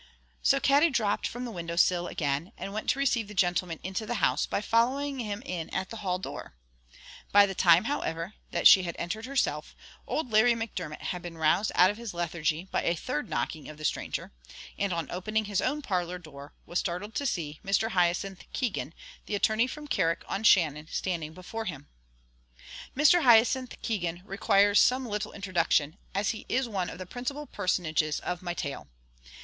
[0.41, 4.07] So Katty dropped from the window sill again, and went to receive the gentleman into
[4.07, 6.55] the house by following him in at the hall door.
[7.31, 9.75] By the time, however, that she had entered herself,
[10.07, 13.77] old Larry Macdermot had been aroused out of his lethargy by a third knocking of
[13.77, 14.31] the stranger;
[14.75, 17.91] and on opening his own parlour door, was startled to see Mr.
[17.91, 18.95] Hyacinth Keegan,
[19.27, 21.87] the attorney from Carrick on Shannon, standing before him.
[22.97, 23.21] Mr.
[23.21, 28.41] Hyacinth Keegan requires some little introduction, as he is one of the principal personages of
[28.41, 28.87] my tale.